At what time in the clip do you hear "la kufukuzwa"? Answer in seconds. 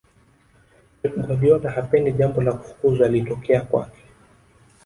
2.41-3.07